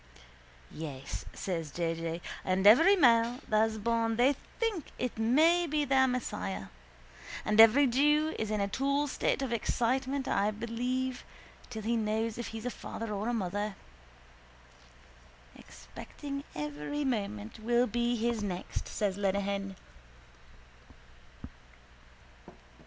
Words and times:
—Yes, 0.71 1.25
says 1.35 1.69
J. 1.69 1.93
J., 1.93 2.21
and 2.43 2.65
every 2.65 2.95
male 2.95 3.37
that's 3.47 3.77
born 3.77 4.15
they 4.15 4.35
think 4.59 4.87
it 4.97 5.15
may 5.19 5.67
be 5.67 5.85
their 5.85 6.07
Messiah. 6.07 6.69
And 7.45 7.61
every 7.61 7.85
jew 7.85 8.33
is 8.39 8.49
in 8.49 8.59
a 8.61 8.67
tall 8.67 9.05
state 9.05 9.43
of 9.43 9.53
excitement, 9.53 10.27
I 10.27 10.49
believe, 10.49 11.23
till 11.69 11.83
he 11.83 11.95
knows 11.95 12.39
if 12.39 12.47
he's 12.47 12.65
a 12.65 12.71
father 12.71 13.13
or 13.13 13.29
a 13.29 13.31
mother. 13.35 13.75
—Expecting 15.55 16.45
every 16.55 17.05
moment 17.05 17.59
will 17.59 17.85
be 17.85 18.15
his 18.15 18.41
next, 18.41 18.87
says 18.87 19.17
Lenehan. 19.17 19.75